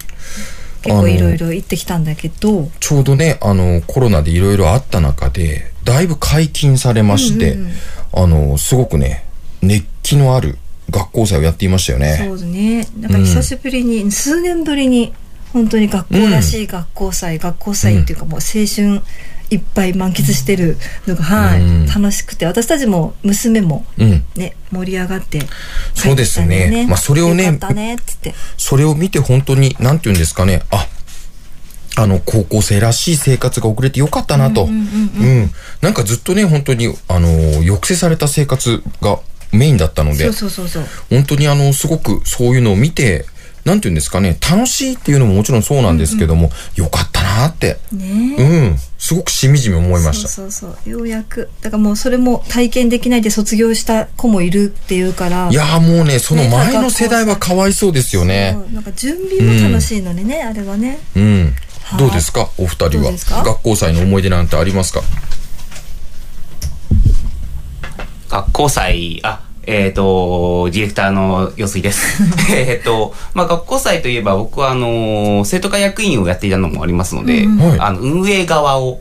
[0.82, 7.56] 結構いろいろ行ってきたんだけど、ちょうどね、あのーコロナでいろいろあった中で、だいぶ解禁されまして、
[8.12, 9.24] あのーすごくね、
[9.62, 10.58] 熱気のある
[10.90, 12.16] 学校祭をやっていましたよね。
[12.26, 12.86] そうだね。
[13.00, 15.12] なんか久しぶりに、数年ぶりに
[15.52, 19.02] 本当に学校らしい学校祭、学校祭っていうかもう青春
[19.52, 21.86] いっぱい満喫してるのが、はい、うん。
[21.86, 24.24] 楽しくて私たちも娘もうん。
[24.34, 25.48] ね盛り上がって帰ってき
[25.96, 26.86] たそうですね。
[26.88, 27.98] まあそれをねね
[28.56, 30.86] それを見て本当に、なんて言うんですかね、あ、
[31.96, 34.64] あの、高校生らしい生活が送れてよかったなと。
[34.64, 35.50] うん。
[35.82, 39.20] なんかずっとね、本当に、あの、抑制された生活が
[39.52, 40.24] メインだったので。
[40.24, 40.84] そう、そうそうそう。
[41.10, 43.26] 本当にあの、すごくそういうのを見て、
[43.64, 48.34] なんて言うんですかね、楽しいっていうのももちろんそうなんですけども、よかったなって、ね。
[48.36, 50.28] うん、すごくしみじみ思いました。
[50.28, 50.90] そうそうそう。
[50.90, 51.48] ようやく。
[51.60, 55.48] だからもうそれも体験できないで卒業した子もいるっていうから。
[55.48, 58.56] いやーもうね、その前の世代はかわいそうですよね。
[58.58, 58.74] そう。
[58.74, 60.98] なんか準備も楽しいのにね、あれはね。
[61.14, 61.54] うん。
[61.84, 61.98] はい。
[62.00, 62.50] どうですか？
[62.58, 63.12] お二人は。
[63.44, 65.02] 学校祭の思い出なんてありますか？
[68.28, 72.22] 学校祭、あ、えっ、と、ディレクターの陽水です。
[72.50, 79.00] えっと、まあ、学校祭といえば僕はあの、生徒会役員をやっていたのもありますので、はいあの、運営側を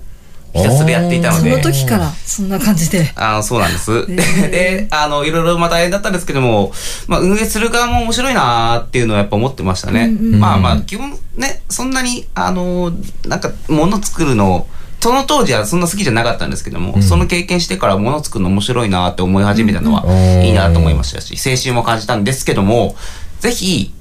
[0.53, 3.91] ひたすらやっていたので、その時からそんな感じであの、そうなんです。
[3.91, 4.05] ー
[4.51, 6.71] で、あの、いろいろまあ大変だったんですけども、
[7.07, 10.07] まあ、運営する側も面白いなーっていうのはやっぱ思ってましたね。
[10.09, 12.91] まあまあ、基本ね、そんなに、あの、
[13.25, 14.67] なんか、物作るの、
[15.01, 20.45] その当時はそんな好きじゃなかったんですけども、その経験してから物作るの面白いなーって思い始めたのはうん。
[20.45, 22.95] いいなと思いましたし、青春も感じたんですけども、
[23.39, 23.93] ぜひ、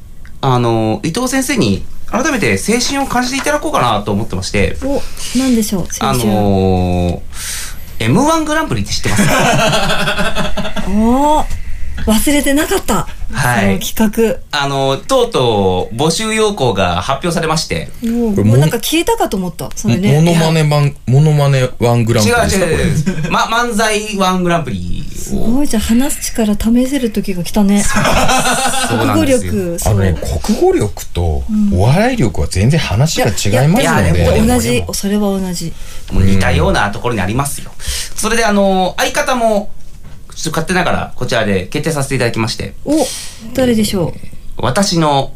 [0.42, 5.00] あの、伊藤先生に改めて青春を感じていただこうかなと思ってまして、お
[5.38, 10.84] なんでしょうあ青春、のー、M1 グランプリって知ってますか？
[10.90, 11.44] おー
[12.06, 13.80] 忘れてなかった、はい。
[13.80, 17.88] 企あの、とうとう募集要項が発表されまして。
[18.02, 19.70] 画もうなんか消えたかと思った。
[19.76, 23.30] それモねノマネ版、モノマネワングランプ違うリですかこれ違う違う。
[23.30, 25.38] ま、漫才ワングランプリすを。
[25.38, 25.66] ごい。
[25.66, 27.84] じゃあ話す力試せる時が来たね。
[28.88, 29.24] 国語。
[29.24, 29.78] 力。
[29.78, 34.46] そうあのね、国語力とお笑い力は全然話が違いますいやのいやでもで。
[34.54, 34.84] 同じ。
[34.92, 35.72] それは同じ。
[36.12, 37.70] 似たようなところにありますよ。
[37.78, 39.70] それであの、相方も、
[40.40, 42.92] ちょっと勝手ながらこちらで決定させていただきまして、お
[43.55, 44.12] 誰でしょう？
[44.57, 45.35] 私の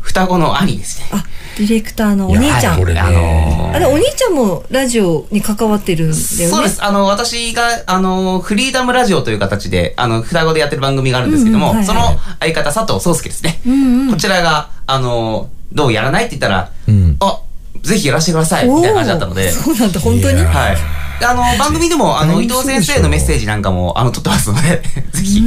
[0.00, 1.08] 双子の兄ですね。
[1.12, 1.24] あ
[1.56, 2.76] ディレクターのお兄ちゃん。
[2.76, 3.00] いやこれね。
[3.00, 6.46] あのあれお兄ちゃんもラジオに関わってるんだよね？
[6.46, 6.84] そうです。
[6.84, 11.76] あの、私が、あの、フリーダムラジオという形で、あの、双子でやってる番組があるんですけども、うんうん。
[11.78, 12.00] はいその
[12.40, 13.60] 相方、佐藤壮介ですね。
[13.66, 14.10] うんうん。
[14.10, 17.16] こちらが、あの、どうやらないって言ったら、うん。
[17.20, 17.40] あ、
[17.84, 20.40] ぜひやらせてください、みたいな感じだったので、そうなんだ本当に？
[20.42, 20.76] はい。
[21.20, 24.82] であの、番組でも、あの、伊藤先生のメッセージなんかも、あの、撮ってますので、
[25.14, 25.40] ぜひ、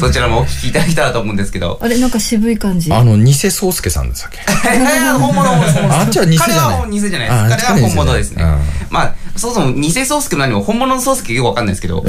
[0.00, 1.78] そちらもお聞きいただけたらと思うんですけど。
[1.82, 2.90] あれなんか渋い感じ？
[2.90, 4.38] あの、偽宗介さんですっけ？
[5.18, 5.94] 本物、本物。
[6.00, 6.56] あっちは偽じゃない。
[6.56, 7.66] 彼は偽じゃないあです。
[7.66, 8.44] 彼は本物ですね。
[8.88, 12.02] まあ、そもそも偽宗介も何も本物の宗介よくわかんないですけど、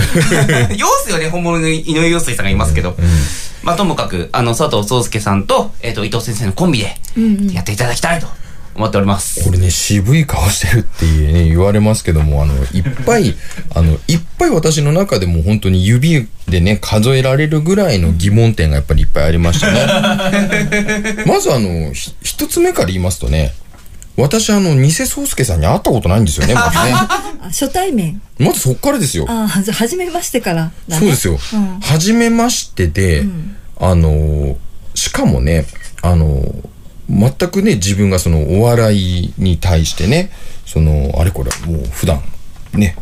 [0.77, 2.95] 陽水はね、本物の井上陽水さんがいますけど、
[3.63, 6.95] まあ、ともかく、あの、佐藤宗介さんと、えっと、伊藤先生のコンビで、
[7.53, 8.27] やっていただきたいと
[8.75, 9.43] 思っております。
[9.43, 13.35] これね、渋い顔してるってね、言われますけども、あの、いっぱい、
[13.73, 19.85] あの、いっぱい私の中でも本当に指でね、数えられるぐらいの疑問点がやっぱりいっぱいありましたね。
[21.25, 23.53] まずあの、ひ一つ目から言いますとね、
[24.15, 26.93] 私あの、偽宗介さんに会ったことないんですよね、 まずね。
[26.93, 29.25] あ初対面まずそっからですよ。
[29.27, 31.39] あじゃあ初めましてからだねそうですよ。
[31.53, 33.23] うんはじめましてで、
[33.79, 34.57] あの、
[34.95, 35.65] しかもね、
[36.01, 36.43] あの、
[37.29, 40.31] 全くね、自分がそのお笑いに対してね、
[40.65, 42.21] その、あれこれ、もう普段、
[42.73, 42.95] ね、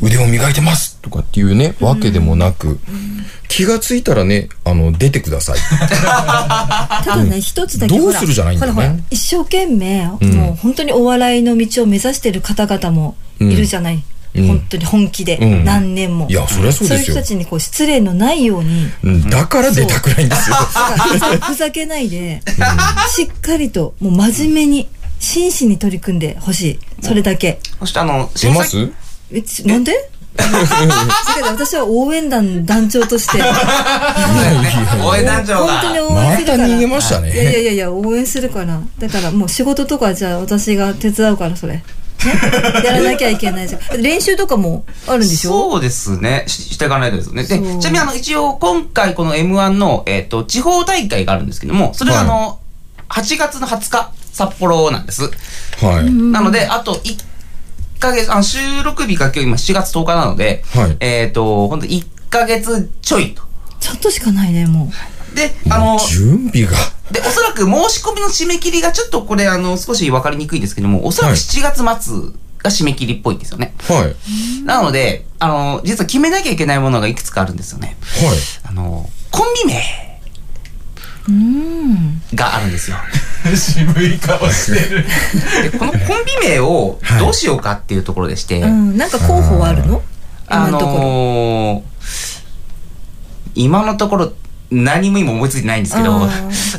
[0.00, 2.78] 腕を磨いてますとかっていうね、わけでもなく、
[3.48, 5.58] 気がついたらね、あの、出てください。
[7.04, 10.08] ただね一つだけどうするじゃないんだよね一生懸命、ん。
[10.34, 15.64] もう本当にお笑いの道を目指してる方々もいるじゃない、うん本当に本気で、うん。
[15.64, 16.26] 何年も。
[16.28, 16.98] いやそりゃそうですよ。
[16.98, 18.88] いう人たちにこう失礼のないように。
[19.04, 19.30] うん。
[19.30, 20.56] だから出たくないんですよ。
[21.42, 22.42] ふざけないで、
[23.14, 24.88] しっかりともう真面目に
[25.20, 26.78] 真摯に取り組んでほしい。
[27.02, 27.60] それだけ。
[27.78, 28.90] そしてあの、出ます？
[29.32, 30.08] えちなんで？
[30.34, 30.44] だ
[31.34, 33.42] けど私は応援団団長として。
[35.04, 36.58] 応援団長本が当に応援するから。
[36.58, 37.32] また逃げましたね。
[37.34, 38.80] いやいやいや応援するから。
[38.98, 41.84] だからもう仕事とかじゃあ私が手伝うからそれ、ね、
[42.84, 45.70] やらなきゃいけないじゃん練習とかもあるんでしょ？
[45.70, 46.44] そうですね。
[46.46, 47.42] ししていかないとですよね。
[47.44, 52.58] で、ちなみにあの、一応、今回この M1 の、えっ、と、地方大会があるんですけども、それがあの、
[53.08, 55.30] 8月の20日、札幌なんです。
[55.80, 56.10] はい。
[56.10, 57.18] なので、あと1
[57.98, 63.42] ヶ月、あの収録日が今日今7月10日なので、はいえっ、と、本当1ヶ月ちょいと。
[63.80, 64.90] ちょっとしかないねも
[65.34, 66.76] で、あの、準備が。
[67.12, 72.32] で、おそらく申し込みの締め切りがちょっとこれ、あの、少しわかりにくいんですけども、おそらくはい7月末
[72.62, 73.74] が締め切りっぽいんですよね。
[73.88, 74.02] はい。
[74.04, 74.14] はい。
[74.64, 77.96] なので、あの、実は決めなきゃいけないものがいくつかあるんですよね。
[78.64, 80.12] あの、コンビ名
[81.28, 82.96] ううんがあるんですよ。
[83.54, 85.04] 渋い顔してる。
[85.70, 86.00] でこのコン
[86.42, 90.02] ビ名をどうしようかっていうところでして、うん、なんか候補はあるの？
[90.48, 90.98] あ今のところ。
[90.98, 91.92] のー
[93.54, 94.32] 今のところ
[94.72, 96.30] 何も今思いついてないんですけど、あ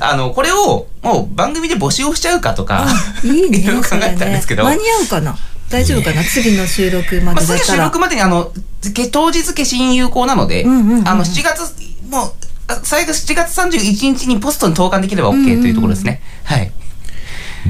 [0.01, 2.85] あの、これをもう番組で募集をしちゃうかとか、
[3.23, 5.37] いいね いろいろ考えたんですけど、間に合うかな？
[5.69, 6.23] 大丈夫かな？
[6.23, 7.59] 次の収録までだったら。
[7.59, 8.51] 収録までにあの、
[8.93, 11.73] け当日消印有効なので、うんうんうんあの、7月、
[12.09, 12.31] もう、
[12.67, 16.21] あ最後7月31日にポストに投函できれば OK というところですね。
[16.43, 16.71] はい。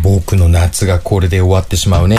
[0.01, 2.17] 僕の夏がこれで終わってしまうね。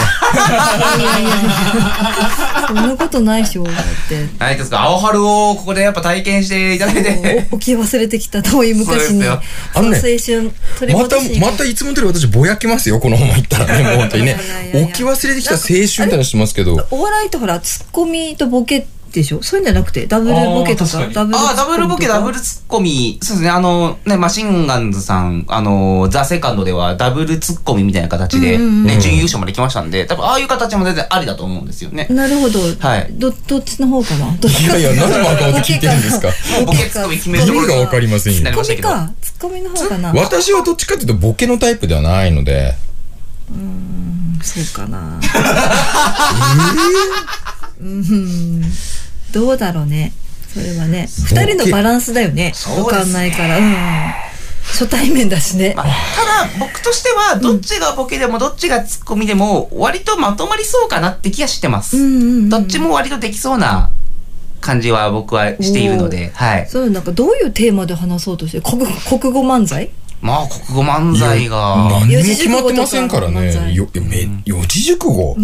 [2.69, 3.65] そんなことないでしょ。
[3.65, 3.75] だっ
[4.09, 4.27] て。
[4.39, 9.25] はい、ですか、青春をここでやっぱ体験していただいて、お起き忘れてきた遠い昔に。
[9.27, 9.41] あ
[9.77, 10.53] の青春
[10.95, 14.39] またまたいつも通り私ぼやきますよ、このまま行ったらね、もう本当にね。
[14.73, 16.87] 起き忘れてきた青春みたいなのしてますけど。
[16.91, 19.43] お笑いってほら、ツッコミとボケでしょ？
[19.43, 23.19] そういうんじゃなくて、ダブルボケとか、ダブルああ、ダブルボケ、ダブルツッコミ。
[23.23, 23.51] そうですね。
[23.51, 32.07] あの、ね、マシンガンズさん、あの、ザ・セカンドではダブルツッコミみたいな形で、ね、準優勝まで来ましたんで、多分ああいう形も全然ありだと思うんですよね。
[32.11, 32.61] なるほど。
[32.79, 34.33] はいど、どっちの方かな？
[34.39, 36.29] どっちかいやいや、何で真顔で聞いてるんですか？
[36.67, 38.41] ボケツッコミ決めるところ意味がわかりませんよ。
[38.41, 39.13] ツッコミか。
[39.21, 40.13] ツッコミの方かな？
[40.13, 42.75] 私はどっちかというとボケのタイプではないので、
[44.43, 45.21] そうかな。
[47.81, 48.63] うん。
[49.35, 50.13] どうだろうね。
[50.49, 51.09] それはね。
[51.29, 52.53] 二人のバランスだよね。
[52.55, 53.59] そうわかんないから。
[53.59, 53.75] うん。
[54.67, 55.75] 初対面だしね。
[55.77, 61.97] まあ、ただ、僕としては、どっちがボケでもどっちがツッコミでも、割とまとまりそうかなって気がしてます。
[61.97, 63.91] うんうんうんどっちも割とできそうな
[64.61, 66.67] 感じは僕はしているので、はい。
[66.71, 69.91] そう、なんかどういうテーマで話そうとして、国国語漫才？
[70.23, 71.89] まあ、国語漫才が。
[71.91, 73.75] 何にも決まってませんからね。
[73.75, 75.37] よめ四字熟語。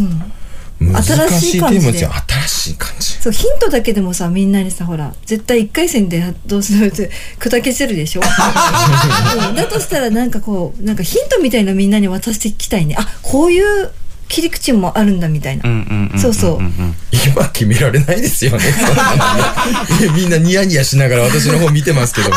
[0.81, 2.07] 難しいテーマで。
[2.07, 3.07] 新しい感じ。
[3.20, 8.22] そう、ヒントだけでもさ、みんなにさ、ほら、絶対一回戦でどうするって、砕け散るでしょ？
[8.22, 8.24] う
[9.53, 12.97] んだとしたらなんかこう、なんかヒントみたいなみんなに渡していきたいね。
[12.99, 13.91] あ、こういう
[14.28, 15.64] 切り口もあるんだみたいな。
[16.18, 16.61] そうそう
[17.12, 18.64] 今決められないですよね
[20.14, 22.31] みんなニヤニヤしながら私の方見てますけど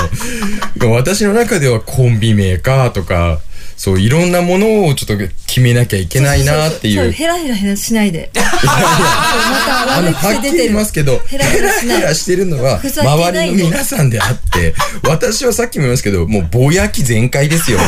[0.90, 0.96] も。
[0.96, 3.40] 私の中ではコンビ名かとか、
[3.84, 6.96] そういろんなものをちょっと決めなきゃいけないなってい。
[6.96, 8.32] そうヘラヘラヘラしないで。
[8.34, 11.60] またあの、悪いはっきり癖出ていますけど、ヘラヘ
[12.00, 14.74] ラしてるのは、周りの皆さんであって、
[15.04, 17.80] 私はさっきも言いましたけど、もうぼやき全開ですよ。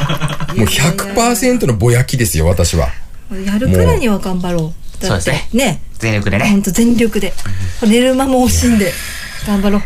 [0.56, 2.88] もう100%のぼやきですよ、私は。
[3.44, 5.02] やるからには頑張ろう。
[5.02, 5.82] だってそうですね。
[5.98, 7.34] 全力でねほんと全力で。
[7.82, 8.94] 寝る間も惜しんで、
[9.46, 9.82] 頑張ろう。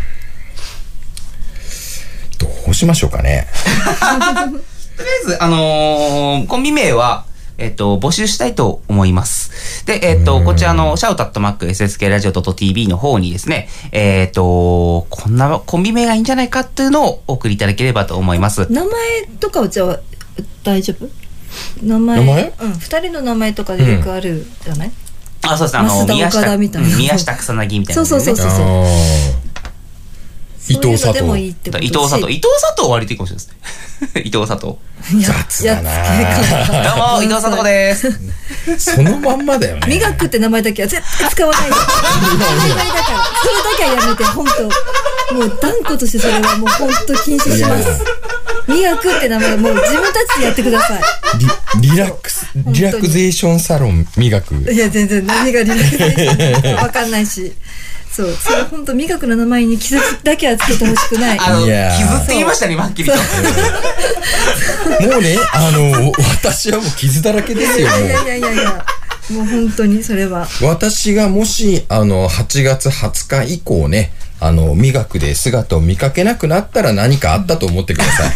[2.38, 3.48] どうしましょうかね。
[4.98, 7.24] とりあえず、あのーコンビ名は、
[7.56, 9.84] えっ、と、募集したいと思います。
[9.86, 18.70] で、えっ、と、こちらの、シャウトアットマック SSK ラジオ .tv の方にですね、えっ、と、こんなコンビ名がいいんじゃないかっていうのをお送りいただければと思います。
[18.72, 18.92] 名前
[19.38, 20.00] とかはじゃあ
[20.64, 21.08] 大丈夫？
[21.80, 22.20] 名前？
[22.20, 22.52] 名前？
[22.60, 22.72] うん。
[22.74, 24.92] 二人の名前とかでよくあるじゃない、
[25.42, 28.06] あ、そうですね、あの、宮下、宮下草薙みたいな、ね。
[28.06, 28.48] そうそうそうそう
[30.68, 32.32] 伊藤佐藤伊藤佐藤。
[32.32, 34.22] 伊藤佐藤は割といいかもしれないですね。
[34.24, 34.76] 伊藤佐藤。
[35.16, 35.90] いや雑だな
[36.84, 38.20] どうも、 伊藤佐藤です。
[38.78, 39.82] そのまんまだよね。
[39.86, 41.78] 磨くって名前だけは絶対使わないで曖
[42.76, 44.46] 昧だからそれだけはやめて本
[45.28, 48.02] 当もう断固としてそれはもう本当禁止します
[48.66, 51.00] 磨くって名前もう自分たちでやってくださ
[51.80, 54.54] リリラックス、リラクゼーションサロン磨く。
[54.54, 57.52] いいや全然何がリラクゼーションわかんないし
[58.18, 63.14] そうそれ本当磨くの名前に傷だけはつけてほしくないあの、いやー傷って言いましたね、はっきりと。
[65.06, 68.00] もうね、あの、私はもう傷だらけですよ、もう。
[68.00, 68.84] いやいやいやいやいや
[69.30, 74.10] もう本当にそれは私がもし、あの、8月20日以降ね、
[74.40, 78.34] あの、磨くで姿を見かけなくなったら何かあったと思ってください。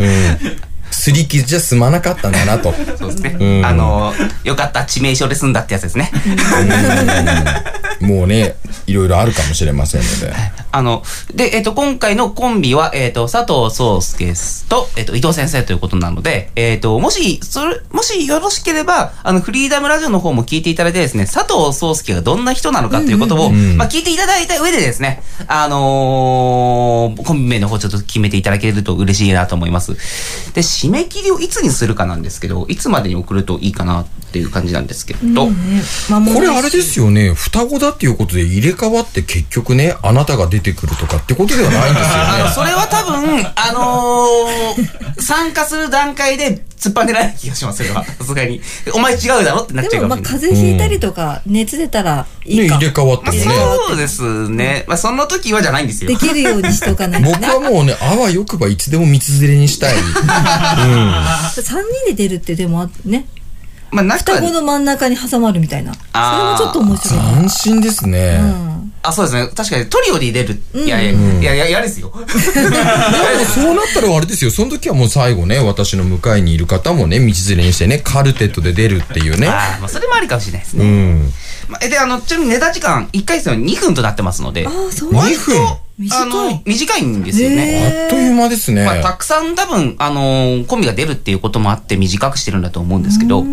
[0.04, 0.76] うん。
[0.90, 2.72] すり傷じゃ済まなかったんだなと。
[2.98, 3.36] そうですね。
[3.38, 6.10] うんあの、よかった、致命傷で済んだってやつですね。
[8.00, 10.34] もうね、いろいろあるかもしれませんので。
[10.72, 11.02] あの、
[11.34, 14.34] で、えっ、と、今回のコンビは、えっ、と、佐藤壮介
[14.68, 29.94] と、えっ、と、伊藤先生ということなので、えっ、と、もし、それ、もしよろしければ、あの、フリーダムラジオの方も聞いていただいてですね、佐藤壮介がどんな人なのかということを、んまあ、聞いていただいた上でですね、あのーコンビ名の方ちょっと決めていただけると嬉しいなと思います。
[30.54, 42.50] で、締め切りをいつにするかなんですけど、いつまでに送るといいかなっていう感じなんですけど、これあれですよね、双子だっていうことで入れ替わって結局ね、あなたが出ててくるとかってことではないんですよあの、ね。
[42.54, 48.04] それは多分、あのー参加する段階で突っ張ねられない気がします、それは。
[48.04, 48.60] さすがに。
[48.94, 50.56] お前違うだろってなっちゃでもまあうかもしれない。
[50.56, 53.44] 風邪ひいたりとか熱出たらいね、いか、入れ替わってもね。
[53.88, 54.84] そうですね。
[54.86, 56.10] まあ、その時はじゃないんですよ。
[56.10, 59.94] できるようにしとかないと僕ねはもうね、あわよくばいつでも道連れにしたい。
[59.96, 60.02] うん。
[60.02, 63.26] 3人で出るってでもあね
[63.90, 66.04] まあ、双、子の真ん中に挟まるみたいなそれ
[66.52, 68.38] もちょっと面白い斬新ですね。
[68.40, 68.76] うん
[69.06, 69.48] あ、そうですね。
[69.54, 70.60] 確かにトリオで出る。
[70.74, 72.12] いやいや、いやいや、嫌ですよ。
[72.12, 72.26] でも
[73.44, 74.50] そうなったらあれですよ。
[74.50, 79.46] その時はもう最後ね、私の向かいにいる方もね、道連れにしてね、カルテットで出るっていうね。
[79.48, 81.12] ああ、まあ、それもありかもしれないですうね。
[81.14, 81.32] ん。
[81.68, 88.06] まあ、えで、あの、ちなみにネタ時間、1回戦は2分となってますので、ああそう2分あ短いあの、短いんですよね。
[88.06, 88.84] っという間ですね。
[88.84, 93.48] まあ、たくさん多分、あのーコンビが出るっていうこともあって短くしてるんだと思うんですけど、はい。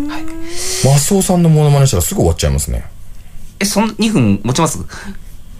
[0.84, 2.84] マスオさんのモノマネしたらすぐ終わっちゃいますね。
[3.60, 4.78] え、そん2分持ちます？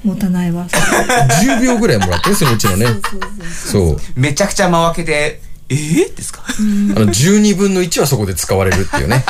[0.04, 2.86] 持たないわ10秒ぐらいもらって、そのうちのね。
[3.50, 3.96] そう。
[4.14, 6.42] めちゃくちゃ間分けで、えー、ですか？
[6.46, 6.52] あ
[7.00, 9.24] の、12分の1はそこで使われるっていうね。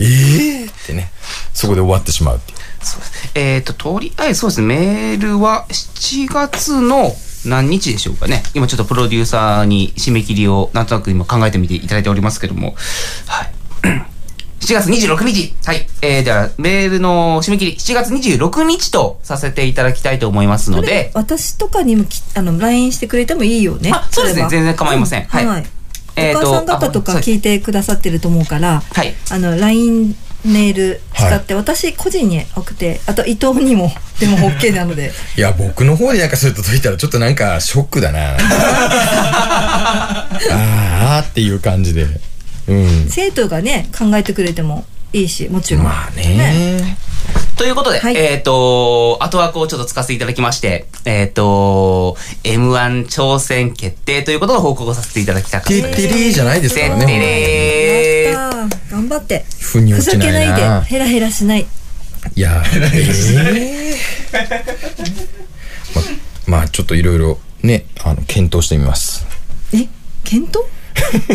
[0.00, 0.04] え
[0.64, 0.68] えー？
[0.70, 1.12] ってね。
[1.54, 2.58] そこで終わってしまうっていう。
[2.82, 3.30] そうです。
[3.34, 7.12] えっ、と、とりあえずそうですね、メールは7月の
[7.46, 8.42] 何日でしょうかね。
[8.54, 12.74] 今ちょっとプロデューサーに締め切りをなんとなく今考えてみていただいておりますけども、
[13.26, 13.52] はい。
[14.60, 15.54] 7月26日。
[15.64, 15.86] はい。
[16.02, 25.66] えー、では、メールの締め切り、7月26日とさせていただきたいと思いますので、私とかにもきあの LINE してくれてもいいよねあそうですね全然構いませんうはいはい
[26.16, 29.14] えーとお母さん方とか聞いてくださってると思うからはい。
[29.30, 30.14] あの LINE
[30.44, 38.36] メール使って、私個人に送ってあと伊藤にも でも OK なので いや、僕の方になんかそういうと解いたらちょっとなんかショックだな。
[38.40, 40.46] あー
[41.18, 42.06] あーっていう感じで。
[42.68, 43.06] うん。
[43.08, 46.96] 生徒がね考えてくれてもいいしもちろんまあね。
[47.60, 56.06] ということで、はいえっ、と、後枠をちょっとつかせていただきまして、えっ、と、M1 挑戦決定ということの報告をさせていただきたかったてです。
[56.06, 57.18] ってれーじゃないですからてってね。
[57.18, 60.86] れーやったー頑張ってふざ落ちないけないなで。
[60.86, 61.66] ヘラヘラしない
[62.34, 63.96] いや、ええ
[66.46, 69.26] ま、まあちょっといろいろね、あの、検討してみます。
[69.74, 69.86] え？
[70.24, 70.64] 検討？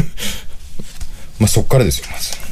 [1.38, 2.45] まあそっからですよ、まず。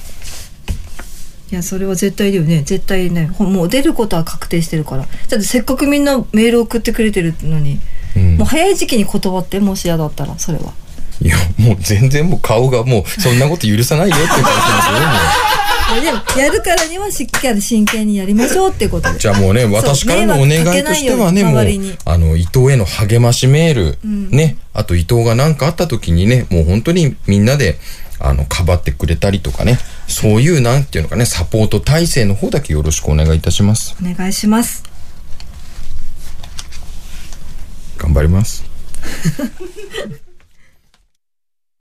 [1.54, 2.64] いやそれは絶対だよね。
[2.64, 3.28] 絶対ね。
[3.28, 5.04] ほもう出ることは確定してるから。
[5.04, 7.80] だってせっかくみんなメール送ってくれてるのに、
[8.16, 8.38] うん。
[8.38, 10.74] もう早い時期に断ってもし嫌だったらそれは。
[11.22, 19.18] いや、もう全然もう顔がもうそんなこと許さないよっていう顔してますよ、もいやでもやるからにはしっかり真剣にやりましょうってことで。
[19.18, 19.20] う。
[19.20, 24.32] じゃあもうね、私からのお願いとしてはね、もうあの、伊藤への励ましメール、ん。
[24.32, 27.78] ね、あと伊藤が何かあった時にね、もう本当にみんなで、
[28.20, 33.96] あの、かばってくれたりとかね、そういうなんていうのかね、サポート体制の方だけよろしくお願いいたします。
[34.02, 34.84] お願いします
[37.98, 38.64] 頑張ります。